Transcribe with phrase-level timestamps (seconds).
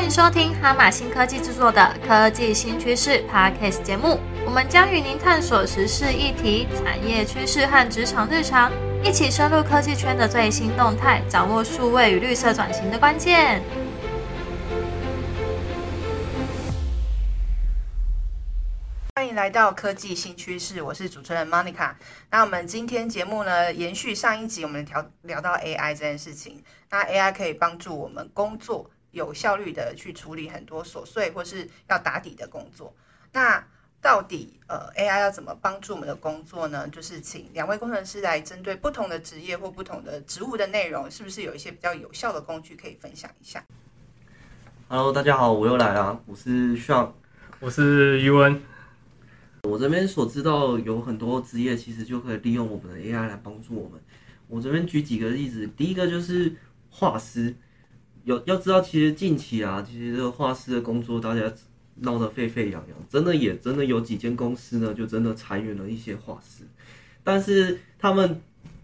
[0.00, 4.18] 欢迎收听哈马新科技制作的科技新趋势 Podcast 节目。
[4.46, 8.72] 我们将与您探索时事议题、产业趋势和职场日常，
[9.04, 13.62] 一起深入科技圈的最新动态，掌握数位与绿色转型的关键。
[19.16, 21.92] 欢迎来到科技新趋势，我是主持人 Monica。
[22.30, 26.64] 那我们今天节目呢，延续上一集，我们聊聊到 AI 这件事情。
[26.90, 32.94] 那 AI 可以帮助我们工作有效率的去处理很多琐碎或是要打底的工作。
[33.32, 33.64] 那
[34.00, 36.88] 到底呃 AI 要怎么帮助我们的工作呢？
[36.88, 43.62] 就是请两位工程师来针对不同的职业或不同的职务的内容，是不是有一些比较有效的工具可以分享一下
[44.88, 47.10] ？Hello，大家好，我又来了，我是 Sean。
[47.60, 48.58] 我是余文，
[49.64, 54.00] 我这边所知道有很多职业其实就可以利用我们的 AI 来帮助我们。
[54.48, 56.56] 我这边举几个例子，第一个就是
[56.88, 57.54] 画师，
[58.24, 61.52] 有要知道，其实近期啊，其实这个画师的工作大家
[61.96, 66.64] 闹得沸沸扬扬，真的也真的有几间公司呢，就真的裁员了一些画师，
[67.24, 68.40] 但是他们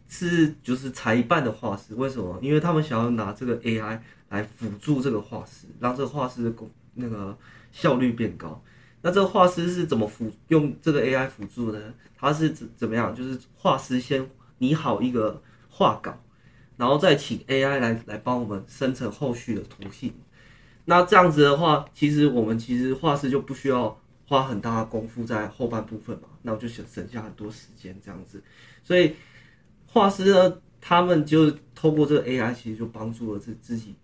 [0.09, 2.39] 是就是裁一半的画师，为什么？
[2.43, 7.37] 因为他们想要拿这个 AI 来辅助这个画师，让这个画师的工那个
[7.73, 8.63] 效率变高。
[9.03, 11.79] 那这个画师是怎么辅用这个 AI 辅助呢？
[12.17, 13.15] 他是怎怎么样？
[13.15, 16.19] 就是画师先拟好一个画稿，
[16.77, 20.13] 然后再请 AI 来来帮我们生成后续的图形。
[20.85, 28.43] 那这样子的话，其实我们其实画师就不需要花很大的功夫在后半部分嘛，那我就省省下很多时间这样子。
[28.85, 29.15] 所以
[29.87, 33.97] 画师呢，他们就透过这个 AI，其实就帮助了自自己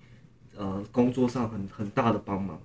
[0.57, 2.61] 呃工作上很很大的帮忙。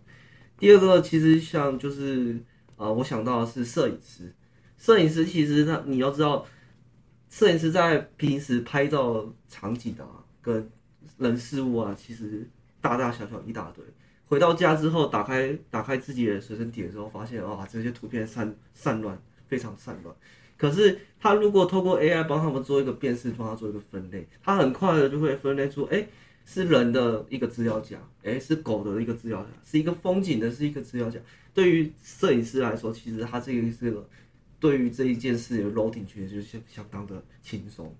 [0.57, 2.39] 第二个其实像就是
[2.75, 4.33] 呃，我想到的是摄影师。
[4.79, 6.45] 摄影师其实他你要知道，
[7.29, 10.69] 摄影师在平时拍照场景啊，跟
[11.17, 12.47] 人事物啊，其实
[12.79, 13.83] 大大小小一大堆。
[14.27, 19.17] 回到家之后，打开打开自己的随身碟之后，发现哇，这些图片散散乱，
[19.47, 20.15] 非常散乱。
[20.57, 26.05] 可是他如果透过 AI 帮他们做一个辨识，帮他做一个分类，他很快的就会分类出，哎、
[26.45, 31.19] 是人的一个资料夹，哎，是狗的一个资料夹，是一个风景的，是一个资料夹。
[31.53, 34.09] 对于摄影师来说，其实他这个是个
[34.59, 37.95] 对于这一件事的 loading 其实就是相相当的轻松。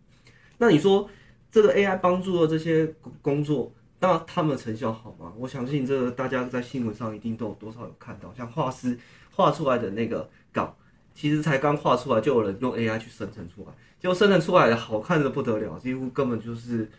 [0.58, 1.10] 那你说
[1.52, 2.92] 这个 AI 帮助了这些
[3.22, 5.34] 工作，那他们成效好吗？
[5.38, 8.98] 我相信这个大家在新闻上一定都有多少有看到，像画师
[9.32, 10.76] 画出来的那个稿，
[11.14, 16.90] 其实才刚画出来，就有人用 AI 去生成出来，结果生成出来的好看的不得了，几乎根本就是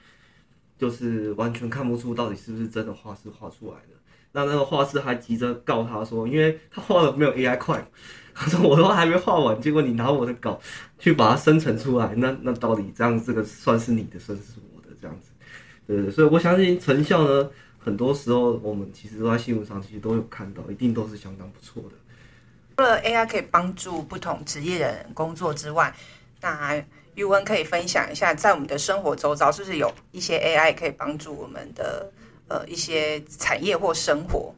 [0.79, 3.89] 就是完全看不出到底是不是真的画师画出来的。
[4.33, 7.85] 那那个画师还急着告他说，因为他画的没有 AI 快，
[8.41, 10.61] 他 说我都还没画完，结果你拿我的稿
[10.97, 15.31] 去把它生成出来，那那到底这样这个算是你的，算是我的这样子，
[15.89, 21.97] 对对，所以我相信成效呢，很多时候我们其实都在新闻上其实都有看到，一定都是相当不错的。
[22.77, 25.93] 除了 AI 可以帮助不同职业的人工作之外，
[26.41, 26.81] 那
[27.17, 32.09] 余文可以分享一下，在我们的生活周遭，是不是有一些 AI 可以帮助我们的
[32.47, 34.55] 呃一些产业或生活？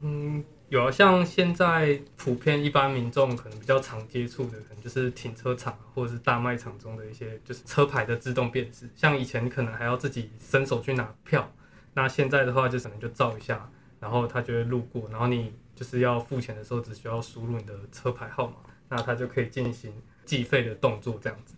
[0.00, 8.86] 嗯，有啊，像现在普遍一般民众可能比较常接触的，可能就是停车场或者是大卖场中的一些就是车牌的自动辨识。
[8.94, 11.50] 像以前可能还要自己伸手去拿票，
[11.94, 18.56] 那现在的话就可能就照一下，然后它就会路过，然后你就是要付钱的时候只需要输入你的车牌号码，
[18.90, 19.90] 那它就可以进行
[20.26, 21.54] 计费的动作这样子。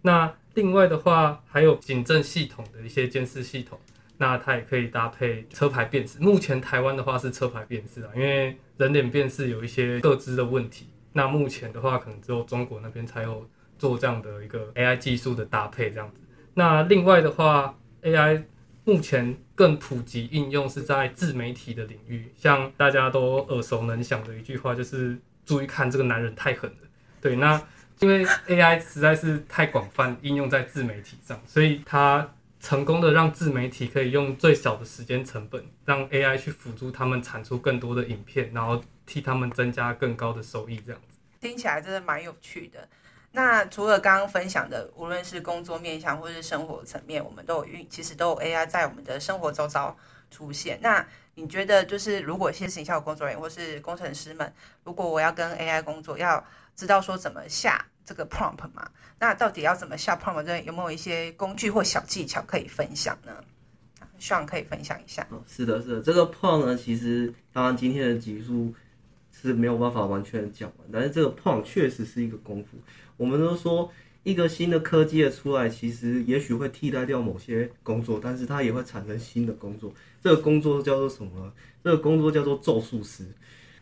[0.00, 3.78] 那另外的话，还有警政系统的一些监视系统。
[4.18, 6.18] 那它也可以搭配车牌辨识。
[6.20, 10.88] 目前台湾的话是车牌辨识啊，因为人脸辨识有一些各自的问题。
[11.12, 13.48] 那目前的话，可能只有中国那边才有
[13.78, 16.20] 做这样的一个 AI 技术的搭配这样子。
[16.54, 18.42] 那另外的话，AI
[18.84, 26.76] 目前更普及应用是在自媒体的领域，像大家都耳熟能详的一句话就是“注意看，这个男人太狠了”。
[27.20, 27.62] 对，那
[28.00, 32.28] 因为 AI 实在是太广泛应用在自媒体上，所以它
[32.64, 41.18] 成功的让自媒体可以用最小的时间成本，让 AI 去辅助他们产出更多的影片，然后替他们增加更高的收益，这样子。
[41.42, 42.88] 听起来真的蛮有趣的。
[43.32, 49.94] 那除了刚刚分享的，无论是工作面向或是生活层面，我们都有运，其实都有 AI 在我们的生活周遭
[50.30, 50.78] 出现。
[50.80, 54.50] 那你觉得，就是如果一些行销工作人员或是工程师们，
[54.84, 56.42] 如果我要跟 AI 工作，要
[56.74, 58.88] 知道说怎么下这个 prompt 嘛？
[59.18, 60.42] 那到底要怎么下 prompt？
[60.44, 63.32] 这有没有一些工具或小技巧可以分享呢？
[64.18, 65.26] 希望可以分享一下。
[65.30, 68.72] 哦，是的，是的，这个 prompt 呢，其实当然今天的集数
[69.32, 72.78] 是没有办法完全讲完，但是这个 prompt 确实是一个功夫。
[73.16, 73.90] 我们都说
[74.22, 79.92] 一个新的科技的出来，其实也许会替代掉某些工作，但是它也会产生新的工作。
[80.22, 81.52] 这个工作叫做什么？
[81.82, 83.26] 这个工作叫做咒术师。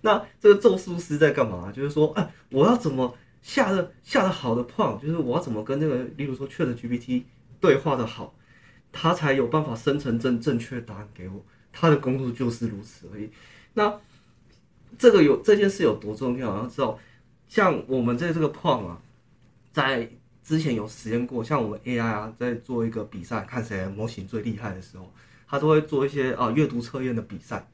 [0.01, 1.71] 那这个咒术师在干嘛？
[1.71, 7.25] 就是说，哎，我要怎么下的下的好的 prompt，就是我要怎么跟那个，例如说 Chat GPT
[7.61, 8.35] 对话的好，
[8.91, 11.45] 他才有办法生成正正确答案给我。
[11.73, 13.29] 他的工作就是如此而已。
[13.75, 13.99] 那
[14.99, 16.57] 这个有这件事有多重要？
[16.57, 16.99] 要知道，
[17.49, 19.01] 像我们在这个 prompt 啊，
[19.73, 20.09] 在
[20.45, 25.11] 之前有实验过，像我们 AI 啊，在做一个比赛，看谁模型最厉害的时候，
[25.49, 27.67] 他都会做一些啊阅读测验的比赛。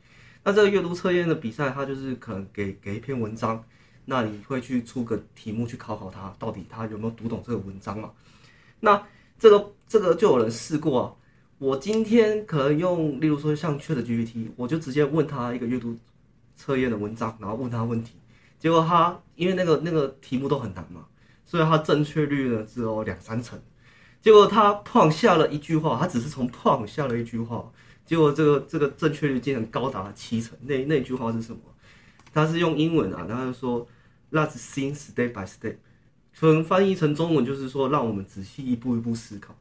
[0.45, 3.63] 那这个阅读测验的比赛，它就是可能给给一篇文章，
[4.11, 8.11] 那你会去出个题目去考考他，到底他有没有读懂这个文章嘛？
[8.81, 9.07] 那
[9.39, 11.13] 这个这个就有人试过啊。
[11.59, 15.95] 我今天可能用，例如说像 ChatGPT，我就直接问他一个阅读
[16.57, 18.15] 测验的文章，然后问他问题，
[18.59, 21.05] 结果他因为那个那个题目都很难嘛，
[21.45, 23.61] 所以他正确率呢只有两三成。
[24.23, 27.71] 结果他碰下了一句话，他只是从碰下了一句话，
[28.07, 30.57] 结果这个这个正确率竟然高达七成。
[30.63, 31.59] 那那句话是什么？
[32.33, 33.85] 他是用英文啊，然后就说
[34.31, 35.77] Let's think step by step，
[36.39, 39.57] 可能翻译成中文就是说让我们仔细一步一步思考。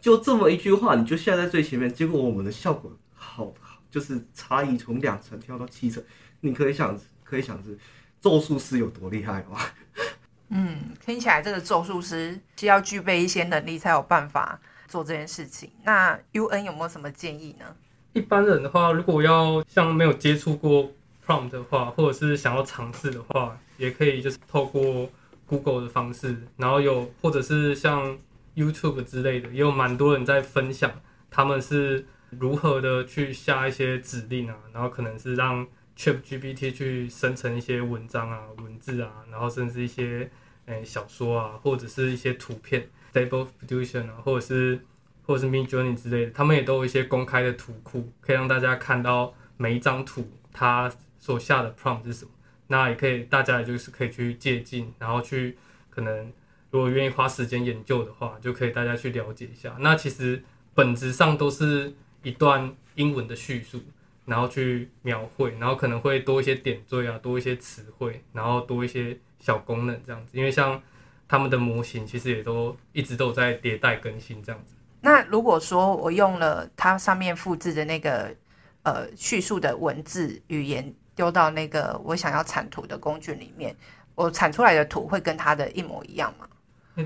[0.00, 3.52] 就这么一句话，你就下在最前面，结果我们的效果好，
[3.90, 6.02] 就是差异从两层跳到七层，
[6.40, 7.76] 你可以想，可以想是
[8.20, 9.58] 咒术师有多厉害吗？
[10.48, 15.68] 嗯，听起来这个咒术师是要具备一些能力才有办法做这件事情。
[15.82, 17.66] 那 U N 有没有什么建议呢？
[18.12, 20.90] 一般人的话，如果要像没有接触过
[21.26, 25.10] prompt 的话，或者是想要尝试的话，也可以就是透过
[25.46, 28.18] Google 的方式，然后有或者是像。
[28.56, 30.90] YouTube 之类的也有蛮多人在分享，
[31.30, 40.30] 他们是如何的去下一些指令啊，然后可能是让 ChatGPT 去生成一些文章啊、文字啊，然后甚至一些
[40.64, 44.80] 诶小说啊，或者是一些图片 Stable Diffusion 啊，或者是
[45.26, 52.30] 或者是 Midjourney 之类的，他们也都有一些公开的图库，可以让大家看到每一张图它所下的 prompt 是什么。
[52.68, 55.56] 那也可以大家也就是可以去借鉴，然后去
[55.90, 56.32] 可能。
[56.72, 59.74] 如果愿意花时间研究的话，就可以大家去了解一下。
[59.78, 60.42] 那其实
[60.74, 63.80] 本质上都是一段英文的叙述，
[64.26, 70.36] 然后去描绘，然后可能会多一些点缀啊，多一些词汇，然后多一些小功能这样子。
[70.36, 70.82] 因为像
[71.26, 74.74] 他们的模型，其实也都一直都有在迭代更新这样子。
[75.00, 78.34] 那如果说我用了它上面复制的那个
[78.82, 83.74] 呃叙述的文字语言，丢到那个我想要产图的工具里面，
[84.14, 86.46] 我产出来的图会跟它的一模一样吗？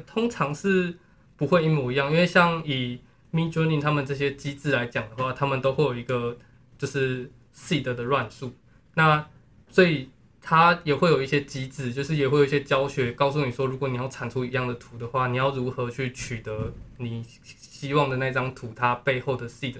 [0.06, 0.98] 通常是
[1.36, 3.00] 不会一模一样，因为像以
[3.32, 6.36] Midjourney 他们这些机制来讲的话，他们都会有一个
[6.76, 8.52] 就是 seed 的乱数。
[8.94, 9.26] 那
[9.68, 10.10] 所以
[10.42, 19.76] 它也会有一些机制，就是也会有一些教学，告诉你说，如果你要产出一样的图的话，你要如何去取得你希望的那张图它背后的 seed。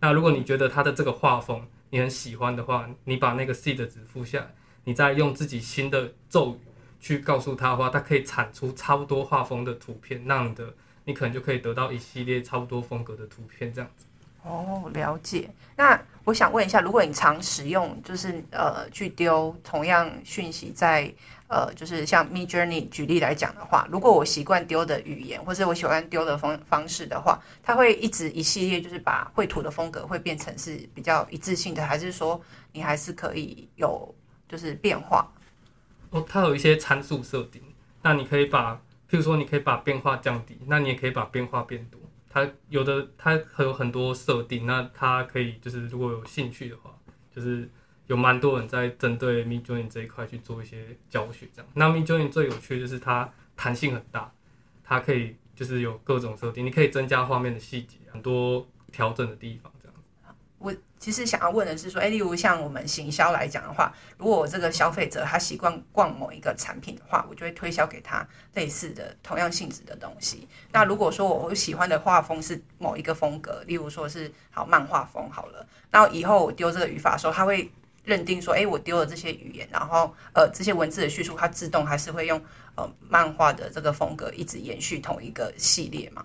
[0.00, 4.50] 那如果你觉得它的这个画风你很喜欢的话，你把那个 seed 值付下，
[4.84, 6.68] 你再用自己新的咒语。
[7.00, 10.74] 去告诉他的话，它可以产出差不多画风的图片，那样的
[11.04, 14.04] 你可能就可以得到一系列差不多风格的图片，这样子。
[14.42, 15.48] 哦，了解。
[15.76, 21.08] 那我想问一下，如果你常使用，就是呃，去丢同样讯息在
[21.48, 32.40] 呃，就是像 Me Journey 举例来讲的话，如果我习惯丢的语言，或者我喜欢丢的方方式的话，它会一直一系列就是把绘图的风格会变成是比较一致性的，还是说
[32.72, 34.14] 你还是可以有
[34.46, 35.26] 就是变化？
[36.10, 37.62] 哦，它有一些参数设定，
[38.02, 38.74] 那你可以把，
[39.10, 42.00] 譬如说，你可以把变化降低，那你也可以把变化变多。
[42.30, 46.94] 它有的，它还有很多设定，那它可以就是如果有兴趣的话，
[47.34, 47.68] 就是
[48.08, 51.70] 有蛮多人在针对 Midjourney 这一块去做一些教学，这样。
[51.74, 54.30] 那 Midjourney 最有趣就是它弹性很大，
[54.82, 59.70] 它可以就是有各种设定，你可以增加画面的细节，很多调整的地方。
[59.80, 59.94] 这样
[60.58, 70.48] 我其实想要问的是说，哎，例如像我们行销来讲的话，如果我这个消费者他习惯逛某一个产品的话，我就会推销给他类似的同样性质的东西。
[70.72, 77.70] 那如果说我喜欢的画风是某一个风格，例如说是好漫画风好了，那以后我丢这个语法的时候，他会
[78.08, 82.42] 认定说，哎，我丢了这些语言，然后呃这些文字的叙述，它自动还是会用
[82.74, 86.24] 呃漫画的这个风格一直延续同一个系列吗？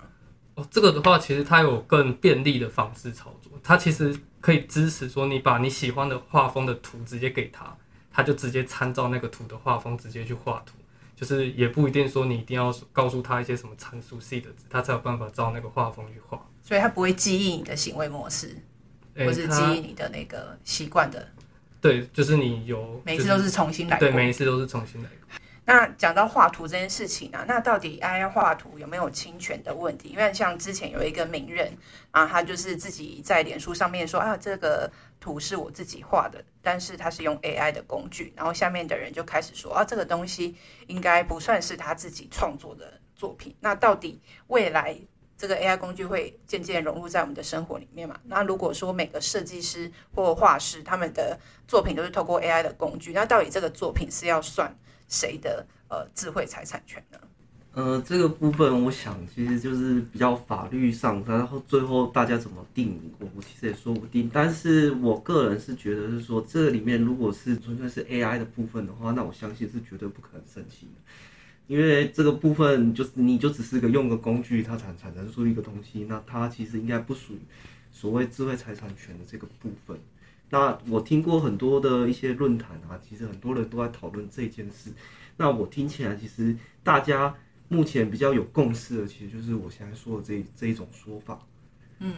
[0.55, 3.51] 哦，这个的话，其实它有更便利的方式操作。
[3.61, 7.75] 它其实可以支持说，你把你喜欢的画风的图直接给他，
[8.09, 10.75] 他就直接参照那个图的画风直接去画图。
[11.15, 16.43] 就是也不一定说你一定要告诉他一些什么参数 C 的值，他才有办法照那个画风去画。
[16.61, 18.55] 所以它不会记忆你的行为模式，
[19.15, 21.27] 或是记忆你的那个习惯的。
[21.83, 23.99] 对，就是你有每次都是重新来。
[23.99, 25.37] 对，每一次都是重新来过。
[25.65, 30.09] 那讲到画图这件事情啊、那到底 AI 画图有没有侵权的问题？
[30.09, 31.73] 因为像之前有一个名人
[32.11, 40.55] 啊，他就是自己在脸书上面说啊，这个图是我自己画的，但是他是用 AI 的工具，然后下面的人就开始说啊，这个东西
[40.87, 43.53] 应该不算是他自己创作的作品。
[43.59, 44.97] 那到底未来
[45.37, 48.19] 这个 AI 工具会渐渐融入在我们的生活里面嘛？
[48.25, 51.37] 那如果说每个设计师或画师他们的
[51.67, 54.73] 作品都是透过 AI 的工具，那到底这个作品是要算
[55.09, 57.19] 谁的呃智慧财产权呢？
[57.75, 64.29] 呃，这个部分我想其实就是比较法律上，然后最后大家怎么定，我其实也说不定。
[64.31, 71.01] 但是我个人是觉得是说，这里面如果是纯粹是 AI 的部分的话，那我相信是绝对不可能申请的，
[71.67, 77.39] 因为这个部分就是你就只是个用个工具，它产产生出一个东西，那它其实应该不属于
[77.91, 79.97] 所谓智慧财产权的这个部分。
[80.49, 84.91] 那我听过很多的一些论坛啊，其实很多人都在讨论这件事。
[85.37, 87.33] 那我听起来，其实大家
[87.69, 91.39] 目前比较有共识的，其实就是我现在说的这这一种说法。
[91.99, 92.13] 嗯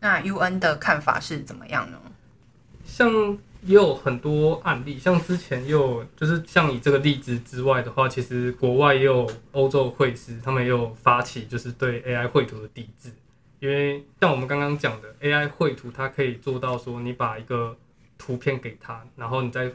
[0.00, 2.00] 那 UN 的看法是怎么样呢？
[2.84, 13.12] 像也有很多案例，像之前也有，就是像以这个例子之外的话，其实国外也有欧洲绘师，他们也有发起就是对 AI 绘图的抵制，
[13.60, 17.76] 因为像我们刚刚讲的 AI 绘图，它可以做到说你把一个
[18.18, 19.70] 图片给他，然后你再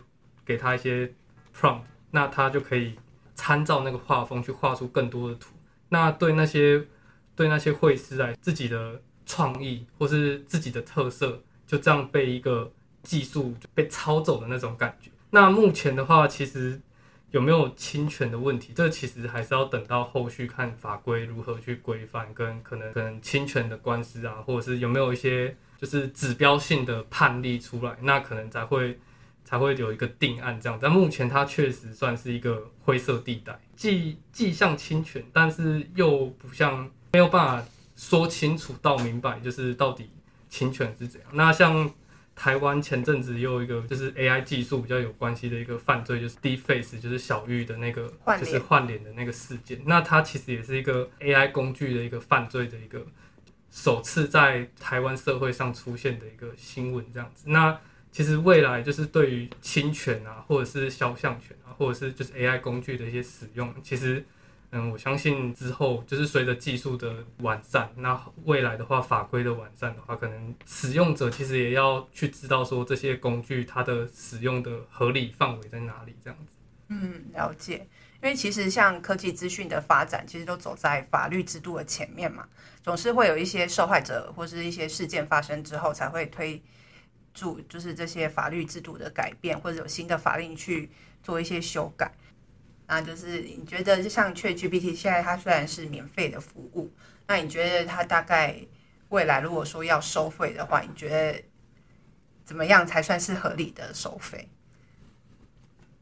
[0.46, 1.10] 给他一些
[1.58, 2.96] prompt，那他就可以
[3.36, 5.51] 参照那个画风去画出更多的图。
[5.89, 6.84] 那对那些
[7.36, 12.72] 对那些绘师来，自己的创意或是自己的特色，就这样被一个
[13.08, 15.10] 技术被抄走的那种感觉。
[15.30, 16.80] 那目前的话，其实
[17.32, 29.00] 有没有侵权的问题，这其实还是要等到后续看法规如何去规范，跟可能可能侵权的官司啊，或者是有没有一些就是指标性的判例出来，那可能才会
[29.46, 30.78] 才会有一个定案这样。
[30.82, 40.10] 但目前它确实算是一个灰色地带，既既像侵权，但是又不像没有办法说清楚到明白，就是到底
[40.50, 41.30] 侵权是怎样。
[41.34, 41.90] 那像
[42.39, 49.82] 台湾前阵子也有一个就是 AI 技术比较有关系的一个犯罪，就是 Deepface，就是小玉的那个就是换脸的那个事件。
[49.88, 53.03] 那它其实也是一个 AI 工具的一个犯罪的一个
[53.72, 57.50] 首次在台湾社会上出现的一个新闻这样子。
[57.50, 57.75] 那
[58.12, 64.24] 其实未来就是对于侵权啊，或者是肖像权啊，或者是就是 AI 工具的一些使用，其实
[64.71, 76.53] 嗯，我相信之后就是随着技术的完善，那未来的话法规的完善的话，可能使用者其实也要去知道说这些工具它的使用的合理范围在哪里，这样子。
[76.89, 77.88] 嗯，了解。
[78.21, 82.47] 因为其实像科技资讯的发展，其实都走在法律制度的前面嘛，
[82.81, 86.62] 总是会有一些受害者或是一些事件发生之后，才会推
[87.33, 90.89] 注就是这些法律制度的改变，或者有新的法令去
[91.21, 92.12] 做一些修改。
[92.88, 96.89] 那就是你觉得，就像 ChatGPT 现在它虽然是免费的服务，
[97.27, 98.56] 那你觉得它大概
[99.10, 101.44] 未来如果说要收费的话，你觉得
[102.46, 104.48] 怎么样才算是合理的收费？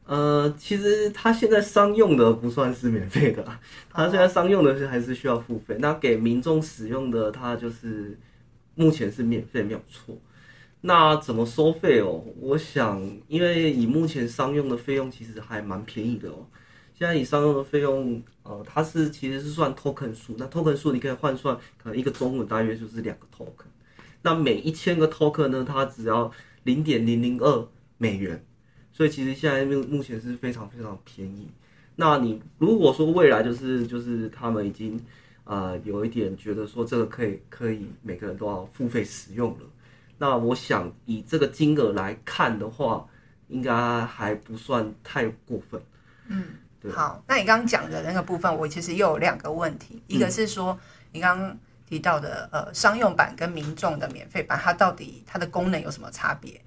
[0.06, 3.44] 呃，其实它现在商用的不算是免费的，
[3.90, 5.76] 它现在商用的是还是需要付费。
[5.80, 8.16] 那给民众使用的，它就是
[8.76, 10.16] 目前是免费，没有错。
[10.82, 12.24] 那怎么收费哦？
[12.40, 16.46] 我想，因为以目前商用的费用其实还蛮便宜的哦。
[16.98, 23.68] 现在以商用的费用，呃，它是其实是算 token 数，那 token 数你可以换算，可能一个中文大约就是两个 token。
[24.22, 26.32] 那每一千个 token 呢，它只要
[26.64, 28.44] 零点零零二美元。
[28.94, 31.50] 所以其实现在目目前是非常非常便宜。
[31.98, 34.98] 那你如果说未来就是就是他们已经
[35.44, 39.66] 呃有一点觉得说这个可以可以每个人都要付费使用了，
[40.18, 43.06] 那我想以这个金额来看的话，
[43.50, 45.82] 应该还不算太过分。
[46.28, 46.46] 嗯，
[46.92, 50.78] 好，那你刚刚讲的那个部分，我其实又有两个问题，一个是说
[51.12, 56.62] 你刚刚提到的呃商用版跟民众的免费版，它到底它的功能有什么差别？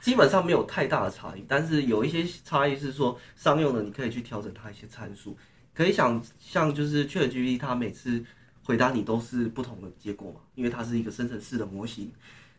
[0.00, 5.36] 基本上没有太大的差异，但是有一些差异是说商用的你可以去调整它一些参数，
[5.74, 8.24] 可以想像就是 ChatGPT 它每次
[8.64, 12.10] 回答你都是不同的结果嘛，因为它是一个生成式的模型。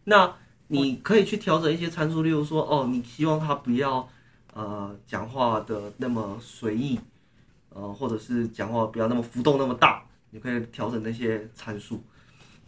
[0.04, 0.32] 那
[0.68, 4.08] 你可以去调整一些参数，例如说哦，你希望它不要
[4.54, 7.00] 呃讲话的那么随意，
[7.70, 12.02] 呃，或者是讲话不要那么浮动那么大，你可以调整那些参数。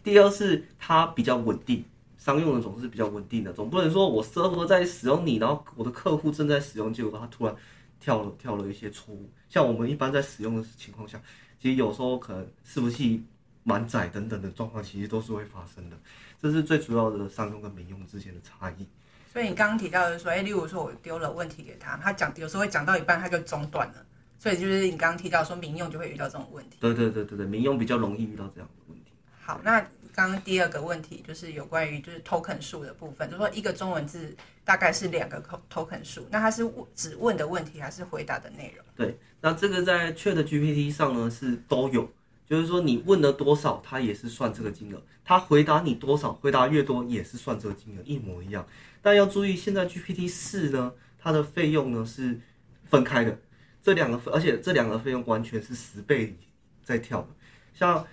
[0.02, 1.84] 第二是它比较稳定。
[2.16, 7.54] 商用的总是比较稳定的，总不能说我适合在使用你，然后我的客户正在使用，结果他突然
[8.00, 9.28] 跳了跳了一些错误。
[9.50, 11.20] 像我们一般在使用的情况下，
[11.60, 13.22] 其实有时候可能伺服器
[13.62, 15.98] 满载等等的状况，其实都是会发生的。
[16.40, 18.86] 这是最主要的商用跟民用之间的差异。
[19.34, 23.94] 所以你刚刚提到的说，哎，例如说我丢了问题给他，他讲有时候会讲到一半他就中断了，
[24.38, 26.76] 所以就是你刚刚提到说民用就会遇到这种问题。
[26.78, 29.10] 对对对对对，民用比较容易遇到这样的问题。
[29.42, 29.80] 好，那
[30.14, 34.32] 刚刚第二个问题就是有关于就是 token 数的部分，就是说一个中文字
[34.64, 36.64] 大概是两个 token 数，那它是
[36.94, 38.86] 只问的问题还是回答的内容？
[38.94, 42.08] 对，那这个在 Chat GPT 上呢是都有，
[42.48, 48.64] 就是说你问了多少，它也是算这个金额；它回答你多少，回答越多也是算这个金额，一模一样。
[49.04, 52.40] 但要注意，现在 GPT 四呢，它的费用呢是
[52.84, 53.38] 分开的。
[53.82, 56.34] 这两个，而且这两个费用完全是十倍
[56.82, 57.28] 在跳的。
[57.74, 58.06] 像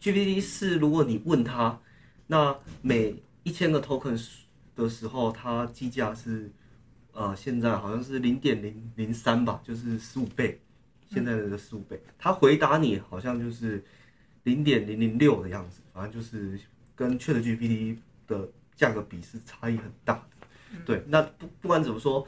[0.00, 1.80] GPT 四，如果你问他，
[2.28, 4.16] 那每一千个 token
[4.76, 6.52] 的时候，它计价是
[7.10, 10.60] 呃，现在好像是零点零零三吧，就是十五倍，
[11.10, 12.00] 现在的十五倍。
[12.16, 13.82] 他回答你好像就是
[14.44, 16.56] 零点零零六的样子，反正就是
[16.94, 17.96] 跟 Chat GPT
[18.28, 18.48] 的
[18.82, 20.76] 价格比是差异很大的。
[20.84, 22.26] 对，那不不管怎么说。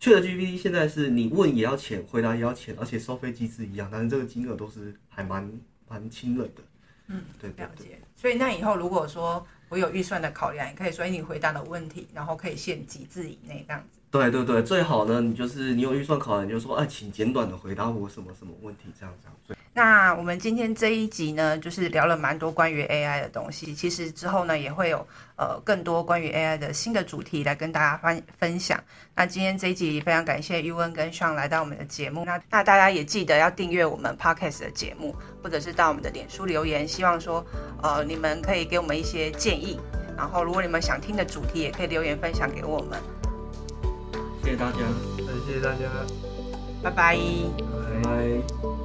[0.00, 5.48] 去了 GPT 现在是你问也要钱，回答也要钱，而且收费机制一样，但是这个金额都是还蛮
[5.86, 6.62] 蛮亲人的。
[7.06, 8.00] 嗯，对，了解。
[8.16, 14.00] 所以那以后如果说我有预算的考量，也可以说你回答的问题，然后可以限几字以内这样子。
[14.12, 19.56] 对对对，最好呢，你就是你有预算考量，就说哎，请简短的回答我什么什么问题这样子。
[19.72, 23.74] 那我们今天这一集呢，就是聊了蛮多关于 AI 的东西。
[23.74, 24.98] 其实之后呢，也会有
[25.36, 28.78] 呃更多关于 AI 的新的主题来跟大家分分享。
[29.16, 32.26] 那今天这一集非常感谢 U N 跟 Sean 来到我们的节目。
[32.26, 37.42] 那那大家也记得要订阅我们 Podcast 的节目，或者是到我们的脸书留言，希望说
[37.82, 39.80] 呃你们可以给我们一些建议。
[40.14, 43.00] 然后如果你们想听的主题，也可以留言分享给我们。
[44.42, 44.78] 谢谢大家，
[45.46, 45.88] 谢谢大家，
[46.82, 48.81] 拜拜，拜拜。